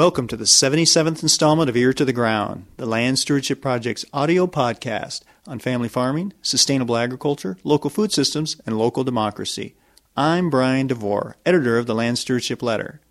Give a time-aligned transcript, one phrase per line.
[0.00, 4.46] Welcome to the 77th installment of Ear to the Ground, the Land Stewardship Project's audio
[4.46, 9.74] podcast on family farming, sustainable agriculture, local food systems, and local democracy.
[10.16, 13.02] I'm Brian DeVore, editor of the Land Stewardship Letter.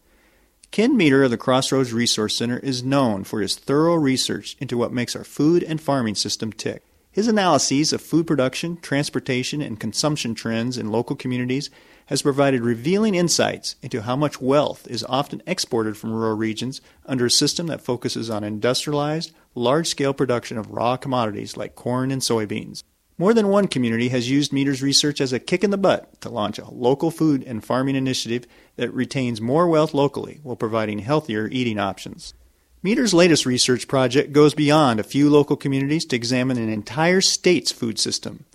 [0.71, 4.91] Ken Meter of the Crossroads Resource Center is known for his thorough research into what
[4.91, 6.81] makes our food and farming system tick.
[7.19, 11.69] His analyses of food production, transportation, and consumption trends in local communities
[12.05, 17.25] has provided revealing insights into how much wealth is often exported from rural regions under
[17.25, 22.21] a system that focuses on industrialized, large scale production of raw commodities like corn and
[22.21, 22.83] soybeans.
[23.17, 26.29] More than one community has used Meter's research as a kick in the butt to
[26.29, 31.49] launch a local food and farming initiative that retains more wealth locally while providing healthier
[31.51, 32.33] eating options.
[32.81, 37.73] Meter's latest research project goes beyond a few local communities to examine an entire state's
[37.73, 38.45] food system.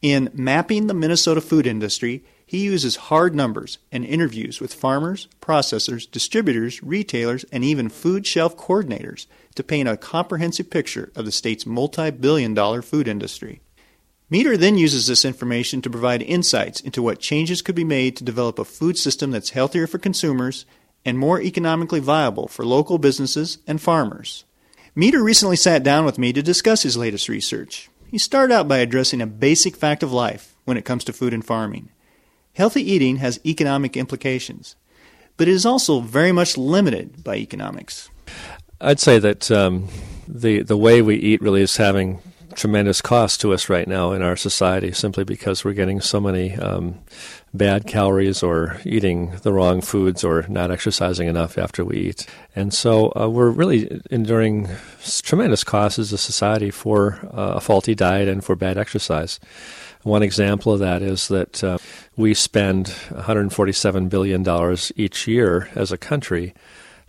[0.00, 6.10] In Mapping the Minnesota Food Industry, he uses hard numbers and interviews with farmers, processors,
[6.10, 11.66] distributors, retailers, and even food shelf coordinators to paint a comprehensive picture of the state's
[11.66, 13.60] multi billion dollar food industry.
[14.30, 18.24] Meter then uses this information to provide insights into what changes could be made to
[18.24, 20.64] develop a food system that's healthier for consumers
[21.06, 24.44] and more economically viable for local businesses and farmers.
[24.94, 27.88] Meter recently sat down with me to discuss his latest research.
[28.10, 31.32] He started out by addressing a basic fact of life when it comes to food
[31.32, 31.90] and farming.
[32.54, 34.74] Healthy eating has economic implications,
[35.36, 38.10] but it is also very much limited by economics.
[38.80, 39.88] I'd say that um,
[40.26, 42.20] the the way we eat really is having
[42.56, 46.56] tremendous cost to us right now in our society, simply because we're getting so many
[46.56, 46.98] um,
[47.54, 52.26] bad calories or eating the wrong foods or not exercising enough after we eat.
[52.56, 54.68] And so uh, we're really enduring
[55.22, 59.38] tremendous costs as a society for uh, a faulty diet and for bad exercise.
[60.02, 61.78] One example of that is that uh,
[62.16, 66.54] we spend $147 billion each year as a country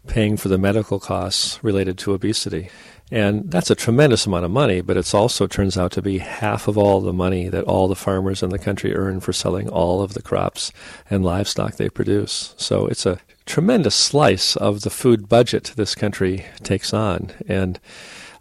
[0.07, 2.69] paying for the medical costs related to obesity.
[3.09, 6.67] And that's a tremendous amount of money, but it also turns out to be half
[6.67, 10.01] of all the money that all the farmers in the country earn for selling all
[10.01, 10.73] of the crops
[11.09, 12.53] and livestock they produce.
[12.57, 17.31] So it's a tremendous slice of the food budget this country takes on.
[17.47, 17.79] And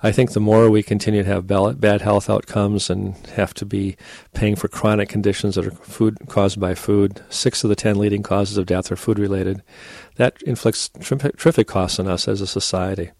[0.02, 3.96] I think the more we continue to have bad health outcomes and have to be
[4.34, 8.22] paying for chronic conditions that are food caused by food, six of the ten leading
[8.22, 9.62] causes of death are food related.
[10.16, 13.12] That inflicts terrific costs on us as a society.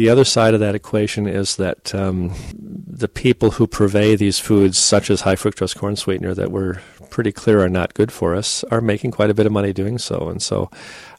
[0.00, 4.78] The other side of that equation is that um, the people who purvey these foods,
[4.78, 6.80] such as high fructose corn sweetener, that we're
[7.10, 9.98] pretty clear are not good for us, are making quite a bit of money doing
[9.98, 10.30] so.
[10.30, 10.70] And so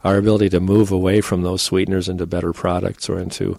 [0.04, 3.56] our ability to move away from those sweeteners into better products or into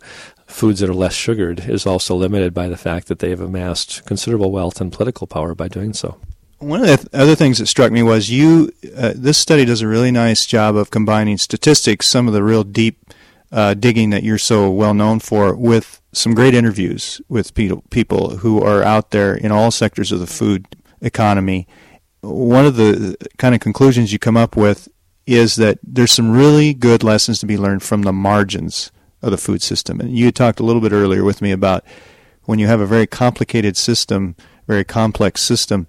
[0.47, 4.05] foods that are less sugared is also limited by the fact that they have amassed
[4.05, 6.21] considerable wealth and political power by doing so.
[6.59, 8.73] One of the th- other things that struck me was you.
[8.97, 12.65] Uh, this study does a really nice job of combining statistics, some of the real
[12.65, 12.99] deep
[13.53, 18.39] uh, digging that you're so well known for, with some great interviews with people, people
[18.39, 20.67] who are out there in all sectors of the food
[21.01, 21.69] economy.
[22.23, 24.89] One of the kind of conclusions you come up with
[25.27, 28.91] is that there's some really good lessons to be learned from the margins
[29.21, 30.01] of the food system.
[30.01, 31.85] And you talked a little bit earlier with me about
[32.45, 34.35] when you have a very complicated system,
[34.67, 35.87] very complex system,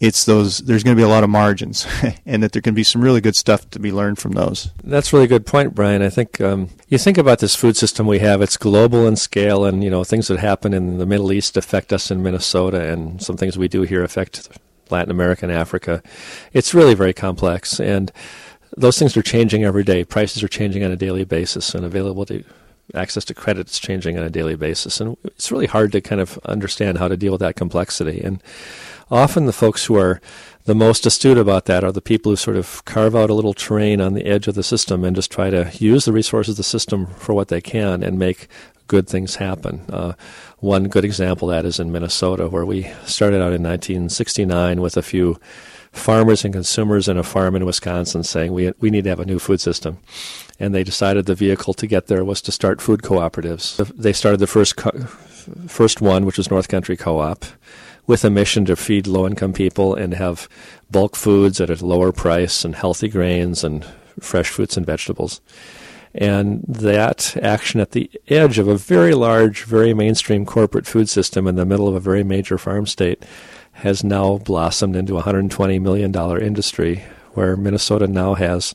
[0.00, 1.86] it's those there's going to be a lot of margins
[2.26, 5.12] and that there can be some really good stuff to be learned from those that's
[5.12, 8.20] a really good point brian i think um, you think about this food system we
[8.20, 11.56] have it's global in scale and you know things that happen in the middle east
[11.56, 14.48] affect us in minnesota and some things we do here affect
[14.90, 16.02] latin america and africa
[16.52, 18.12] it's really very complex and
[18.76, 22.44] those things are changing every day prices are changing on a daily basis and availability
[22.94, 25.00] access to credit is changing on a daily basis.
[25.00, 28.22] And it's really hard to kind of understand how to deal with that complexity.
[28.22, 28.42] And
[29.10, 30.20] often the folks who are
[30.64, 33.54] the most astute about that are the people who sort of carve out a little
[33.54, 36.56] terrain on the edge of the system and just try to use the resources of
[36.58, 38.48] the system for what they can and make
[38.86, 39.80] good things happen.
[39.90, 40.12] Uh,
[40.58, 44.96] one good example of that is in Minnesota, where we started out in 1969 with
[44.96, 45.38] a few
[45.92, 49.24] farmers and consumers in a farm in Wisconsin saying we we need to have a
[49.24, 49.98] new food system,
[50.58, 53.76] and they decided the vehicle to get there was to start food cooperatives.
[53.96, 54.98] They started the first co-
[55.66, 57.44] first one, which was North Country Co-op,
[58.08, 60.48] with a mission to feed low-income people and have
[60.90, 63.84] bulk foods at a lower price and healthy grains and
[64.18, 65.40] fresh fruits and vegetables.
[66.14, 71.46] And that action at the edge of a very large, very mainstream corporate food system
[71.46, 73.24] in the middle of a very major farm state
[73.72, 77.04] has now blossomed into a $120 million industry
[77.34, 78.74] where Minnesota now has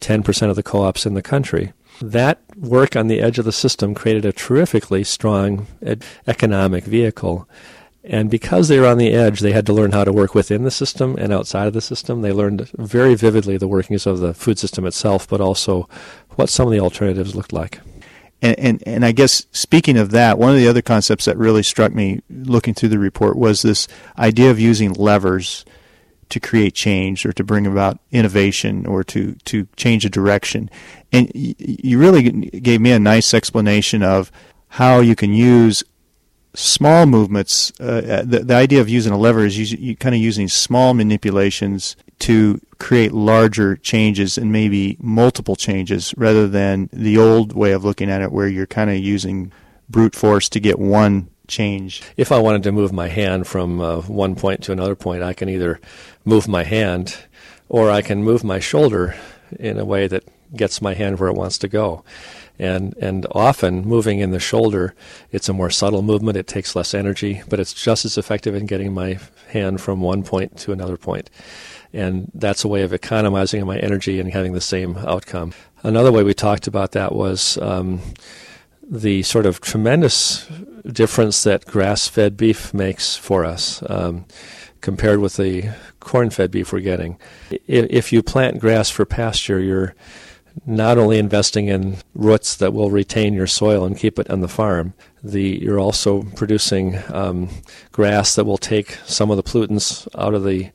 [0.00, 1.72] 10% of the co ops in the country.
[2.00, 5.66] That work on the edge of the system created a terrifically strong
[6.26, 7.46] economic vehicle.
[8.02, 10.64] And because they were on the edge, they had to learn how to work within
[10.64, 12.22] the system and outside of the system.
[12.22, 15.88] They learned very vividly the workings of the food system itself, but also
[16.36, 17.80] what some of the alternatives looked like.
[18.42, 21.62] And, and and I guess speaking of that, one of the other concepts that really
[21.62, 23.86] struck me looking through the report was this
[24.18, 25.66] idea of using levers
[26.30, 30.70] to create change or to bring about innovation or to to change a direction.
[31.12, 34.32] And you really gave me a nice explanation of
[34.68, 35.84] how you can use
[36.54, 37.72] small movements.
[37.80, 41.96] Uh, the, the idea of using a lever is you kind of using small manipulations
[42.20, 48.10] to create larger changes and maybe multiple changes rather than the old way of looking
[48.10, 49.52] at it where you're kind of using
[49.88, 52.02] brute force to get one change.
[52.16, 55.32] If I wanted to move my hand from uh, one point to another point, I
[55.32, 55.80] can either
[56.24, 57.16] move my hand
[57.68, 59.16] or I can move my shoulder
[59.58, 60.24] in a way that
[60.54, 62.04] gets my hand where it wants to go.
[62.58, 64.94] And, and often moving in the shoulder,
[65.32, 66.36] it's a more subtle movement.
[66.36, 69.18] It takes less energy, but it's just as effective in getting my
[69.48, 71.30] hand from one point to another point.
[71.92, 75.54] And that's a way of economizing my energy and having the same outcome.
[75.82, 78.00] Another way we talked about that was um,
[78.82, 80.46] the sort of tremendous
[80.86, 83.82] difference that grass fed beef makes for us.
[83.88, 84.26] Um,
[84.80, 85.70] compared with the
[86.00, 87.18] corn fed beef we're getting.
[87.66, 89.94] If you plant grass for pasture, you're
[90.66, 94.48] not only investing in roots that will retain your soil and keep it on the
[94.48, 97.48] farm, the, you're also producing um,
[97.92, 100.70] grass that will take some of the pollutants out of the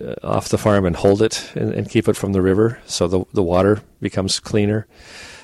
[0.00, 3.06] uh, off the farm and hold it and, and, keep it from the river, so
[3.06, 4.86] the the water becomes cleaner.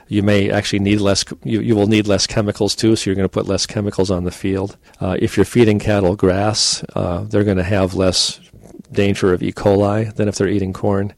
[0.08, 1.24] You may actually need less.
[1.42, 4.24] You, you will need less chemicals too, so you're going to put less chemicals on
[4.24, 4.76] the field.
[5.00, 8.40] Uh, if you're feeding cattle grass, uh, they're going to have less
[8.92, 9.52] danger of E.
[9.52, 11.12] coli than if they're eating corn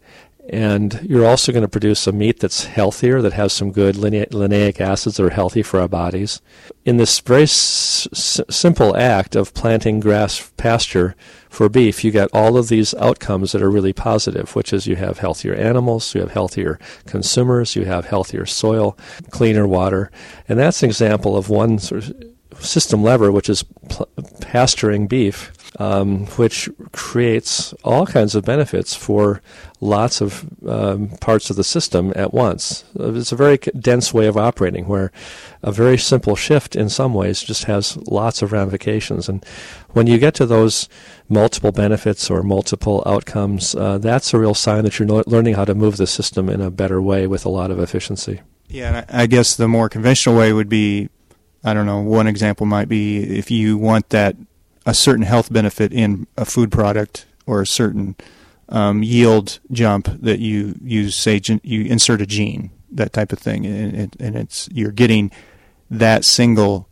[0.48, 4.80] and you're also going to produce a meat that's healthier, that has some good linoleic
[4.80, 6.40] acids that are healthy for our bodies.
[6.84, 11.14] In this very s- simple act of planting grass pasture
[11.50, 14.96] for beef, you get all of these outcomes that are really positive, which is you
[14.96, 18.96] have healthier animals, you have healthier consumers, you have healthier soil,
[19.30, 20.10] cleaner water.
[20.48, 24.08] And that's an example of one sort of system lever, which is pl-
[24.40, 29.40] pasturing beef, um, which creates all kinds of benefits for
[29.80, 32.84] lots of um, parts of the system at once.
[32.96, 35.12] It's a very dense way of operating where
[35.62, 39.28] a very simple shift in some ways just has lots of ramifications.
[39.28, 39.44] And
[39.90, 40.88] when you get to those
[41.28, 45.74] multiple benefits or multiple outcomes, uh, that's a real sign that you're learning how to
[45.74, 48.40] move the system in a better way with a lot of efficiency.
[48.66, 51.08] Yeah, I guess the more conventional way would be
[51.64, 54.36] I don't know, one example might be if you want that
[54.88, 58.16] a certain health benefit in a food product or a certain
[58.70, 63.66] um, yield jump that you use, say, you insert a gene, that type of thing,
[63.66, 65.30] and, and it's you're getting
[65.90, 66.88] that single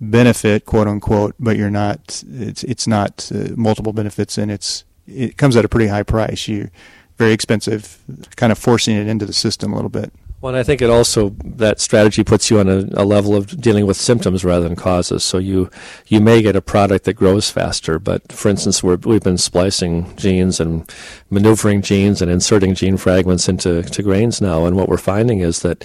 [0.00, 2.22] benefit, quote unquote, but you're not.
[2.30, 6.46] It's it's not uh, multiple benefits, and it's it comes at a pretty high price.
[6.46, 6.70] You're
[7.18, 7.98] very expensive,
[8.36, 10.12] kind of forcing it into the system a little bit.
[10.42, 13.86] Well, I think it also that strategy puts you on a, a, level of dealing
[13.86, 15.22] with symptoms rather than causes.
[15.22, 15.70] So you
[16.08, 20.16] you may get a product that grows faster, but for instance, we have been splicing
[20.16, 20.92] genes and
[21.30, 25.60] maneuvering genes and inserting gene fragments into to grains now, and what we're finding is
[25.60, 25.84] that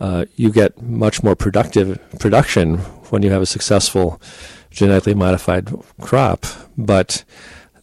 [0.00, 2.78] uh, you get much more productive production
[3.10, 4.20] when you have a successful
[4.72, 7.22] genetically modified crop, but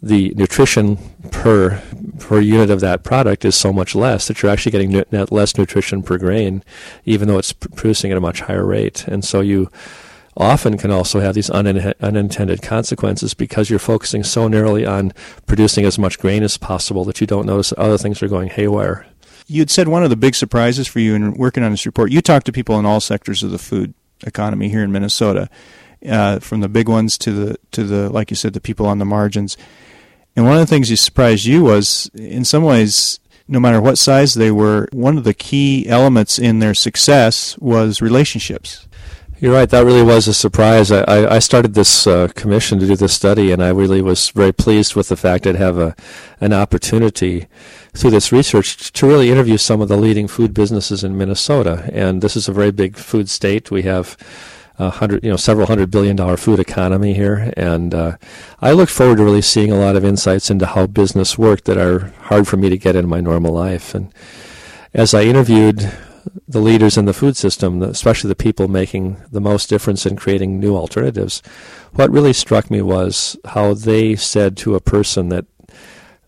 [0.01, 0.97] the nutrition
[1.31, 1.81] per
[2.19, 6.01] per unit of that product is so much less that you're actually getting less nutrition
[6.01, 6.63] per grain,
[7.05, 9.07] even though it's producing at a much higher rate.
[9.07, 9.69] And so you
[10.37, 15.13] often can also have these un- unintended consequences because you're focusing so narrowly on
[15.45, 18.49] producing as much grain as possible that you don't notice that other things are going
[18.49, 19.05] haywire.
[19.47, 22.21] You'd said one of the big surprises for you in working on this report, you
[22.21, 23.93] talked to people in all sectors of the food
[24.25, 25.49] economy here in Minnesota,
[26.07, 28.99] uh, from the big ones to the to the like you said, the people on
[28.99, 29.57] the margins.
[30.35, 33.97] And one of the things that surprised you was, in some ways, no matter what
[33.97, 38.87] size they were, one of the key elements in their success was relationships.
[39.41, 39.69] You're right.
[39.69, 40.91] That really was a surprise.
[40.91, 44.53] I, I started this uh, commission to do this study, and I really was very
[44.53, 45.95] pleased with the fact I'd have a,
[46.39, 47.47] an opportunity
[47.91, 51.89] through this research to really interview some of the leading food businesses in Minnesota.
[51.91, 53.71] And this is a very big food state.
[53.71, 54.15] We have
[54.81, 58.17] a hundred, you know, several hundred billion dollar food economy here, and uh,
[58.59, 61.77] I look forward to really seeing a lot of insights into how business worked that
[61.77, 63.93] are hard for me to get in my normal life.
[63.93, 64.11] And
[64.91, 65.91] as I interviewed
[66.47, 70.59] the leaders in the food system, especially the people making the most difference in creating
[70.59, 71.43] new alternatives,
[71.93, 75.45] what really struck me was how they said to a person that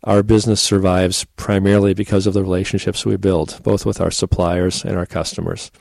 [0.04, 4.96] our business survives primarily because of the relationships we build, both with our suppliers and
[4.96, 5.72] our customers.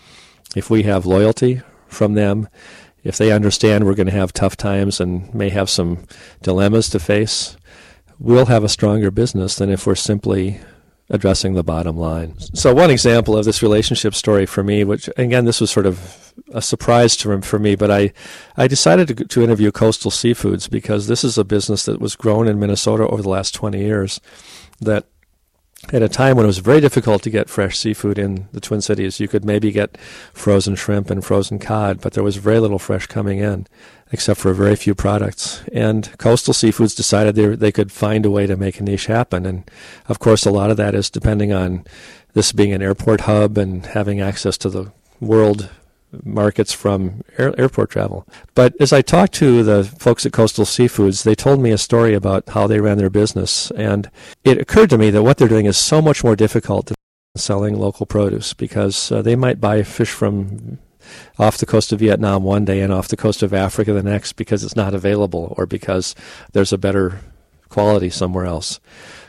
[0.57, 1.61] If we have loyalty
[1.93, 2.49] from them.
[3.05, 6.05] If they understand we're going to have tough times and may have some
[6.43, 7.57] dilemmas to face,
[8.19, 10.61] we'll have a stronger business than if we're simply
[11.11, 12.39] addressing the bottom line.
[12.55, 16.33] So, one example of this relationship story for me, which again, this was sort of
[16.53, 18.13] a surprise to, for me, but I,
[18.57, 22.49] I decided to, to interview Coastal Seafoods because this is a business that was grown
[22.49, 24.21] in Minnesota over the last 20 years
[24.81, 25.07] that
[25.91, 28.81] at a time when it was very difficult to get fresh seafood in the Twin
[28.81, 29.19] Cities.
[29.19, 29.99] You could maybe get
[30.33, 33.67] frozen shrimp and frozen cod, but there was very little fresh coming in,
[34.12, 35.62] except for a very few products.
[35.73, 39.45] And Coastal Seafoods decided they, they could find a way to make a niche happen.
[39.45, 39.69] And
[40.09, 41.85] of course, a lot of that is depending on
[42.35, 45.69] this being an airport hub and having access to the world
[46.25, 48.26] markets from air, airport travel.
[48.54, 52.14] But as I talked to the folks at Coastal Seafoods, they told me a story
[52.14, 53.71] about how they ran their business.
[53.73, 54.11] And
[54.45, 56.97] it occurred to me that what they're doing is so much more difficult than
[57.37, 60.78] selling local produce because uh, they might buy fish from
[61.38, 64.35] off the coast of Vietnam one day and off the coast of Africa the next
[64.35, 66.14] because it's not available or because
[66.52, 67.21] there's a better
[67.69, 68.81] quality somewhere else.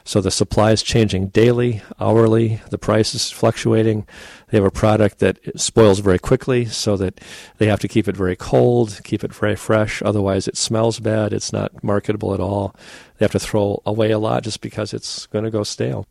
[0.05, 2.61] So the supply is changing daily, hourly.
[2.69, 4.05] The price is fluctuating.
[4.49, 7.21] They have a product that spoils very quickly, so that
[7.57, 10.01] they have to keep it very cold, keep it very fresh.
[10.01, 11.31] Otherwise, it smells bad.
[11.31, 12.75] It's not marketable at all.
[13.17, 16.05] They have to throw away a lot just because it's going to go stale.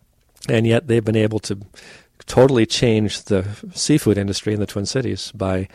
[0.49, 1.59] And yet, they've been able to
[2.27, 5.69] totally change the seafood industry in the Twin Cities by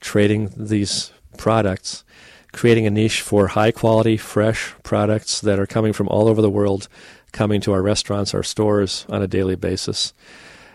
[0.00, 2.04] trading these products
[2.52, 6.50] creating a niche for high quality, fresh products that are coming from all over the
[6.50, 6.88] world
[7.32, 10.12] coming to our restaurants, our stores on a daily basis.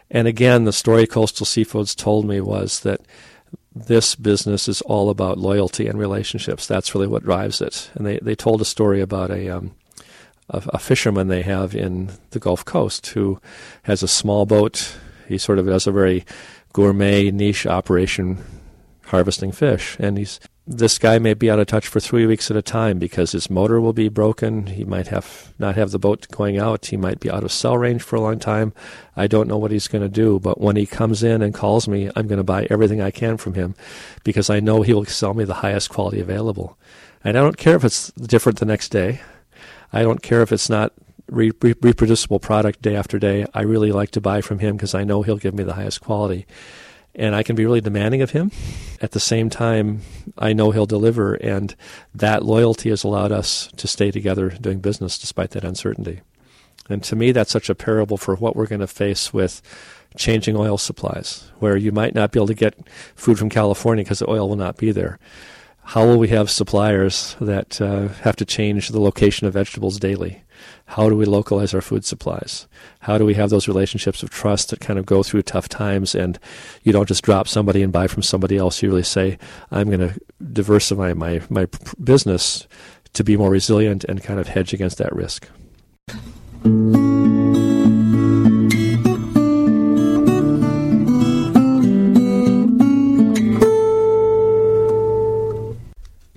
[0.09, 3.01] And again, the story Coastal Seafoods told me was that
[3.75, 6.65] this business is all about loyalty and relationships.
[6.65, 7.91] That's really what drives it.
[7.95, 9.75] And they, they told a story about a, um,
[10.49, 13.41] a, a fisherman they have in the Gulf Coast who
[13.83, 14.95] has a small boat.
[15.27, 16.25] He sort of has a very
[16.71, 18.43] gourmet niche operation
[19.07, 19.97] harvesting fish.
[19.99, 22.97] And he's this guy may be out of touch for three weeks at a time
[22.97, 24.65] because his motor will be broken.
[24.65, 26.87] He might have not have the boat going out.
[26.87, 28.73] He might be out of cell range for a long time.
[29.15, 30.39] I don't know what he's going to do.
[30.39, 33.37] But when he comes in and calls me, I'm going to buy everything I can
[33.37, 33.75] from him
[34.23, 36.77] because I know he'll sell me the highest quality available.
[37.23, 39.21] And I don't care if it's different the next day.
[39.93, 40.93] I don't care if it's not
[41.27, 43.45] re- re- reproducible product day after day.
[43.53, 46.01] I really like to buy from him because I know he'll give me the highest
[46.01, 46.47] quality
[47.15, 48.51] and I can be really demanding of him.
[49.01, 50.01] At the same time,
[50.37, 51.75] I know he'll deliver, and
[52.13, 56.21] that loyalty has allowed us to stay together doing business despite that uncertainty.
[56.89, 59.61] And to me, that's such a parable for what we're going to face with
[60.17, 62.75] changing oil supplies, where you might not be able to get
[63.15, 65.19] food from California because the oil will not be there.
[65.85, 70.41] How will we have suppliers that uh, have to change the location of vegetables daily?
[70.87, 72.67] How do we localize our food supplies?
[73.01, 76.15] How do we have those relationships of trust that kind of go through tough times
[76.15, 76.39] and
[76.83, 78.81] you don't just drop somebody and buy from somebody else?
[78.81, 79.37] You really say,
[79.71, 80.19] I'm going to
[80.51, 81.67] diversify my, my
[82.03, 82.67] business
[83.13, 85.47] to be more resilient and kind of hedge against that risk.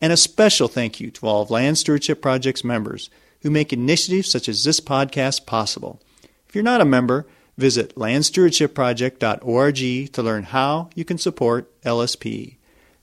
[0.00, 3.10] And a special thank you to all of Land Stewardship Project's members
[3.42, 6.02] who make initiatives such as this podcast possible.
[6.48, 7.26] If you're not a member,
[7.58, 12.54] visit landstewardshipproject.org to learn how you can support LSP.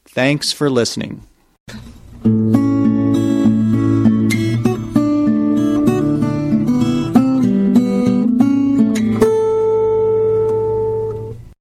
[0.06, 1.28] Thanks for listening.